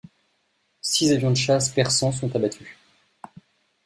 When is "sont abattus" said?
2.11-2.75